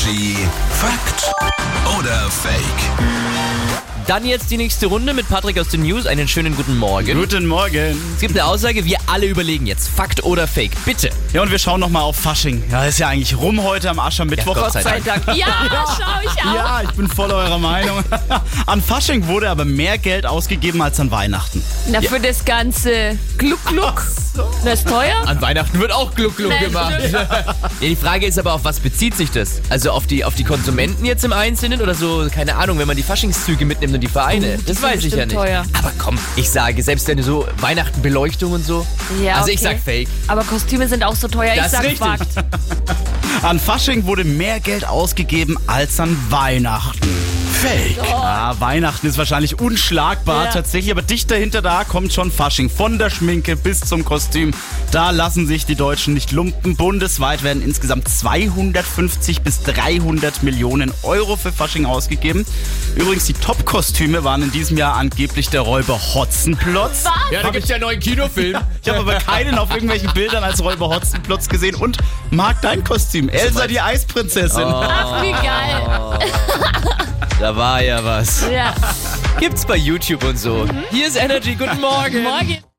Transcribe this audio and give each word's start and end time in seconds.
Energy 0.00 0.46
Fakt 0.70 1.30
oder 1.98 2.30
Fake? 2.30 2.62
Dann 4.06 4.24
jetzt 4.24 4.50
die 4.50 4.56
nächste 4.56 4.86
Runde 4.86 5.12
mit 5.12 5.28
Patrick 5.28 5.58
aus 5.58 5.68
den 5.68 5.82
News. 5.82 6.06
Einen 6.06 6.26
schönen 6.26 6.56
guten 6.56 6.78
Morgen. 6.78 7.18
Guten 7.18 7.46
Morgen. 7.46 8.00
Es 8.14 8.20
gibt 8.20 8.34
eine 8.34 8.46
Aussage, 8.46 8.84
wir 8.84 8.96
alle 9.06 9.26
überlegen 9.26 9.66
jetzt. 9.66 9.88
Fakt 9.88 10.24
oder 10.24 10.46
Fake? 10.46 10.72
Bitte. 10.86 11.10
Ja, 11.34 11.42
und 11.42 11.50
wir 11.50 11.58
schauen 11.58 11.80
nochmal 11.80 12.02
auf 12.02 12.16
Fasching. 12.16 12.62
Ja, 12.70 12.84
ist 12.86 12.98
ja 12.98 13.08
eigentlich 13.08 13.36
rum 13.36 13.62
heute 13.62 13.90
am 13.90 13.98
Aschermittwoch. 13.98 14.56
Ja, 14.56 14.62
Gott 14.62 14.72
sei 14.72 14.82
Dank. 14.82 15.04
Dank. 15.04 15.36
Ja, 15.36 15.68
schau 15.86 16.20
ich 16.24 16.44
auch. 16.46 16.54
Ja, 16.54 16.82
ich 16.82 16.90
bin 16.92 17.06
voll 17.06 17.30
eurer 17.30 17.58
Meinung. 17.58 18.02
An 18.66 18.80
Fasching 18.80 19.26
wurde 19.26 19.50
aber 19.50 19.66
mehr 19.66 19.98
Geld 19.98 20.24
ausgegeben 20.24 20.80
als 20.80 20.98
an 20.98 21.10
Weihnachten. 21.10 21.62
Na, 21.88 22.00
für 22.00 22.20
das 22.20 22.44
ganze 22.44 23.18
Gluck-Gluck. 23.36 24.02
Das 24.64 24.80
ist 24.80 24.88
teuer? 24.88 25.16
An 25.26 25.40
Weihnachten 25.40 25.78
wird 25.80 25.92
auch 25.92 26.14
Gluck-Gluck 26.14 26.58
gemacht. 26.58 26.94
Ja, 27.10 27.88
die 27.88 27.96
Frage 27.96 28.26
ist 28.26 28.38
aber, 28.38 28.52
auf 28.54 28.64
was 28.64 28.80
bezieht 28.80 29.16
sich 29.16 29.30
das? 29.30 29.60
Also 29.70 29.90
auf 29.90 30.06
die, 30.06 30.24
auf 30.24 30.34
die 30.34 30.44
Konsumenten 30.44 31.04
jetzt 31.04 31.24
im 31.24 31.32
Einzelnen 31.32 31.80
oder 31.80 31.94
so, 31.94 32.28
keine 32.32 32.56
Ahnung, 32.56 32.78
wenn 32.78 32.86
man 32.86 32.96
die 32.96 33.02
Faschingszüge 33.02 33.64
mitnimmt 33.64 33.94
und 33.94 34.00
die 34.00 34.08
Vereine? 34.08 34.58
die 34.58 34.64
das 34.64 34.82
weiß 34.82 35.04
ich 35.04 35.14
ja 35.14 35.26
nicht. 35.26 35.34
teuer. 35.34 35.64
Aber 35.78 35.92
komm, 35.98 36.18
ich 36.36 36.50
sage, 36.50 36.82
selbst 36.82 37.08
wenn 37.08 37.16
du 37.16 37.22
so 37.22 37.46
Weihnachten 37.60 38.02
Beleuchtung 38.02 38.52
und 38.52 38.64
so. 38.64 38.86
Ja, 39.22 39.36
also 39.36 39.48
ich 39.50 39.60
okay. 39.60 39.74
sag 39.74 39.80
Fake. 39.80 40.08
Aber 40.28 40.44
Kostüme 40.44 40.88
sind 40.88 41.04
auch 41.04 41.16
so 41.16 41.28
teuer. 41.28 41.54
Das 41.56 41.66
ich 41.66 41.72
sag 41.72 41.84
richtig. 41.84 41.98
Fakt. 41.98 42.44
An 43.42 43.58
Fasching 43.58 44.04
wurde 44.04 44.24
mehr 44.24 44.60
Geld 44.60 44.86
ausgegeben 44.86 45.56
als 45.66 45.98
an 45.98 46.16
Weihnachten. 46.28 47.19
Fake. 47.60 47.98
Ja, 48.08 48.54
Weihnachten 48.58 49.06
ist 49.06 49.18
wahrscheinlich 49.18 49.60
unschlagbar 49.60 50.46
Ja. 50.46 50.50
tatsächlich, 50.50 50.90
aber 50.92 51.02
dicht 51.02 51.30
dahinter 51.30 51.60
da 51.60 51.84
kommt 51.84 52.12
schon 52.12 52.32
Fasching. 52.32 52.70
Von 52.70 52.98
der 52.98 53.10
Schminke 53.10 53.54
bis 53.54 53.80
zum 53.80 54.02
Kostüm. 54.04 54.52
Da 54.92 55.10
lassen 55.10 55.46
sich 55.46 55.66
die 55.66 55.74
Deutschen 55.74 56.14
nicht 56.14 56.32
lumpen. 56.32 56.74
Bundesweit 56.76 57.42
werden 57.42 57.62
insgesamt 57.62 58.08
250 58.08 59.42
bis 59.42 59.62
300 59.62 60.42
Millionen 60.42 60.92
Euro 61.02 61.36
für 61.36 61.52
Fasching 61.52 61.84
ausgegeben. 61.84 62.46
Übrigens, 62.96 63.26
die 63.26 63.34
Top-Kostüme 63.34 64.24
waren 64.24 64.42
in 64.42 64.52
diesem 64.52 64.78
Jahr 64.78 64.96
angeblich 64.96 65.50
der 65.50 65.60
Räuber 65.60 66.00
Hotzenplotz. 66.14 67.04
Ja, 67.30 67.42
da 67.42 67.50
gibt's 67.50 67.68
ja 67.68 67.76
einen 67.76 67.84
neuen 67.84 68.00
Kinofilm. 68.00 68.58
Ich 68.82 68.88
habe 68.88 69.00
aber 69.00 69.14
keinen 69.16 69.58
auf 69.58 69.70
irgendwelchen 69.70 70.10
Bildern 70.14 70.42
als 70.42 70.62
Räuber 70.64 70.88
Hotzenplotz 70.88 71.48
gesehen. 71.50 71.74
Und 71.74 71.98
mag 72.30 72.62
dein 72.62 72.82
Kostüm. 72.82 73.28
Elsa, 73.28 73.66
die 73.66 73.78
Eisprinzessin. 73.78 74.64
Ach, 74.64 75.22
wie 75.22 75.32
geil. 75.32 75.69
Da 77.40 77.56
war 77.56 77.82
ja 77.82 78.04
was. 78.04 78.44
Ja. 78.52 78.74
Gibt's 79.38 79.64
bei 79.64 79.76
YouTube 79.76 80.24
und 80.24 80.38
so. 80.38 80.66
Hier 80.90 81.06
ist 81.06 81.16
Energy. 81.16 81.54
Guten 81.54 81.80
Morgen. 81.80 82.22
Morgen. 82.22 82.62